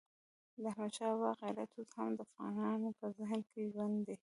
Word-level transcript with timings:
د 0.61 0.63
احمدشاه 0.71 1.11
بابا 1.13 1.31
غیرت 1.41 1.71
اوس 1.75 1.91
هم 1.97 2.09
د 2.15 2.19
افغانانو 2.27 2.89
په 2.99 3.05
ذهن 3.17 3.39
کې 3.49 3.71
ژوندی 3.73 4.01
دی. 4.17 4.17